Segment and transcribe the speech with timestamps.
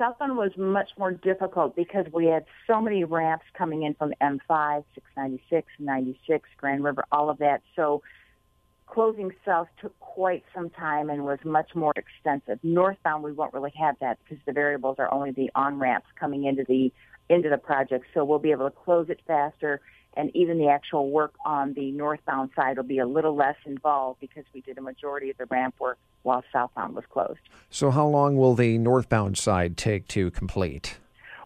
[0.00, 4.82] Southbound was much more difficult because we had so many ramps coming in from M5,
[4.94, 7.60] 696, 96, Grand River, all of that.
[7.76, 8.00] So
[8.86, 12.58] closing south took quite some time and was much more extensive.
[12.62, 16.44] Northbound, we won't really have that because the variables are only the on ramps coming
[16.44, 16.90] into the
[17.28, 18.06] into the project.
[18.14, 19.82] So we'll be able to close it faster
[20.14, 24.20] and even the actual work on the northbound side will be a little less involved
[24.20, 27.40] because we did a majority of the ramp work while southbound was closed.
[27.70, 30.98] So, how long will the northbound side take to complete?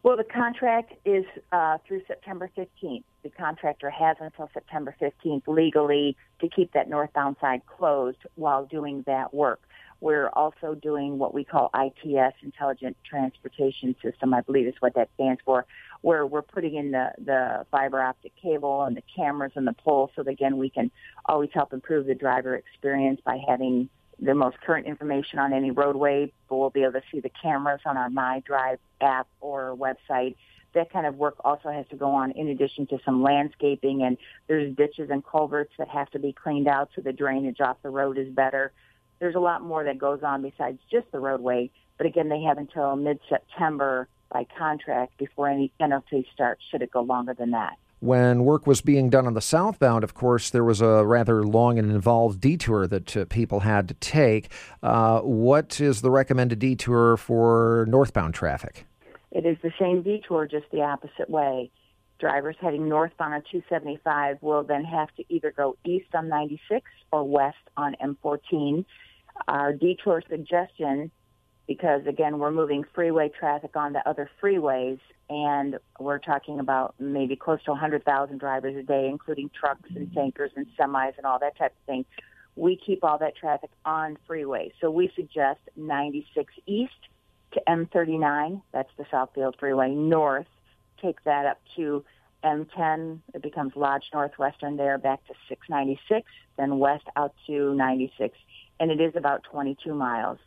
[0.03, 3.05] Well, the contract is uh, through September 15th.
[3.23, 9.03] The contractor has until September 15th legally to keep that northbound side closed while doing
[9.07, 9.63] that work.
[10.05, 15.09] We're also doing what we call ITS, Intelligent Transportation System, I believe is what that
[15.15, 15.65] stands for,
[16.03, 20.11] where we're putting in the, the fiber optic cable and the cameras and the poles
[20.15, 20.91] so that, again, we can
[21.25, 23.89] always help improve the driver experience by having
[24.21, 27.81] the most current information on any roadway, but we'll be able to see the cameras
[27.87, 30.37] on our Mi Drive app or website.
[30.75, 34.19] That kind of work also has to go on in addition to some landscaping and
[34.49, 37.89] there's ditches and culverts that have to be cleaned out so the drainage off the
[37.89, 38.71] road is better
[39.19, 41.71] there's a lot more that goes on besides just the roadway.
[41.97, 47.03] But again, they have until mid-September by contract before any penalty starts should it go
[47.03, 47.75] longer than that.
[48.01, 51.79] When work was being done on the southbound, of course, there was a rather long
[51.79, 54.51] and involved detour that uh, people had to take.
[54.83, 58.85] Uh, what is the recommended detour for northbound traffic?
[59.31, 61.71] It is the same detour, just the opposite way.
[62.25, 67.23] Drivers heading northbound on 275 will then have to either go east on 96 or
[67.23, 68.87] west on M14.
[69.47, 71.11] Our detour suggestion,
[71.69, 77.63] because again, we're moving freeway traffic onto other freeways, and we're talking about maybe close
[77.65, 81.73] to 100,000 drivers a day, including trucks and tankers and semis and all that type
[81.73, 82.07] of thing.
[82.57, 84.73] We keep all that traffic on freeway.
[84.81, 86.93] So we suggest 96 east
[87.53, 90.47] to M39, that's the Southfield Freeway, north,
[91.05, 92.05] take that up to
[92.45, 98.37] M10, it becomes Lodge Northwestern there back to 696, then west out to 96.
[98.81, 100.39] And it is about 22 miles.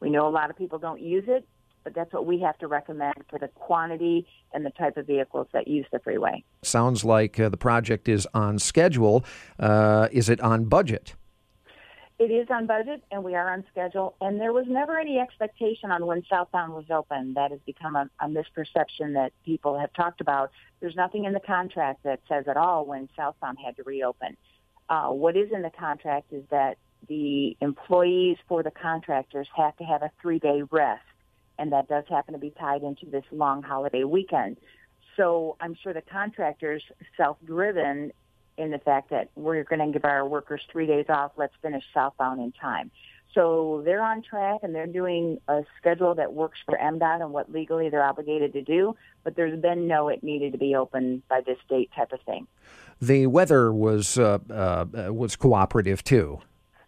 [0.00, 1.46] We know a lot of people don't use it,
[1.82, 5.46] but that's what we have to recommend for the quantity and the type of vehicles
[5.52, 6.44] that use the freeway.
[6.62, 9.24] Sounds like uh, the project is on schedule.
[9.58, 11.14] Uh, is it on budget?
[12.18, 14.14] It is on budget and we are on schedule.
[14.22, 17.34] And there was never any expectation on when Southbound was open.
[17.34, 20.50] That has become a, a misperception that people have talked about.
[20.80, 24.36] There's nothing in the contract that says at all when Southbound had to reopen.
[24.88, 29.84] Uh, what is in the contract is that the employees for the contractors have to
[29.84, 31.04] have a three day rest.
[31.58, 34.56] And that does happen to be tied into this long holiday weekend.
[35.16, 36.82] So I'm sure the contractors,
[37.16, 38.12] self-driven,
[38.58, 41.32] in the fact that we're going to give our workers three days off.
[41.36, 42.90] Let's finish southbound in time.
[43.34, 47.52] So they're on track and they're doing a schedule that works for MDOT and what
[47.52, 48.96] legally they're obligated to do.
[49.24, 52.46] But there's been no it needed to be open by this date type of thing.
[53.00, 56.40] The weather was uh, uh, was cooperative too.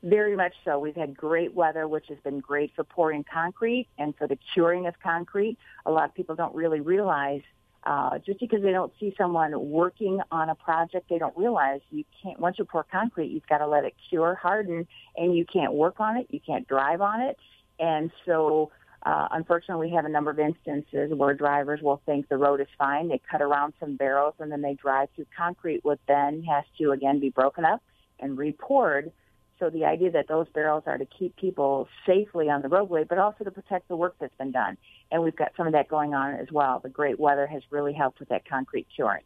[0.02, 0.78] Very much so.
[0.78, 4.86] We've had great weather, which has been great for pouring concrete and for the curing
[4.86, 5.58] of concrete.
[5.84, 7.42] A lot of people don't really realize
[7.84, 12.04] uh, just because they don't see someone working on a project, they don't realize you
[12.22, 15.72] can't, once you pour concrete, you've got to let it cure, harden, and you can't
[15.72, 17.36] work on it, you can't drive on it.
[17.78, 18.70] And so,
[19.04, 22.66] uh, unfortunately, we have a number of instances where drivers will think the road is
[22.76, 23.08] fine.
[23.08, 26.90] They cut around some barrels and then they drive through concrete, which then has to
[26.90, 27.80] again be broken up
[28.18, 29.12] and repoured
[29.58, 33.18] so the idea that those barrels are to keep people safely on the roadway, but
[33.18, 34.76] also to protect the work that's been done.
[35.10, 36.80] And we've got some of that going on as well.
[36.80, 39.22] The great weather has really helped with that concrete curing.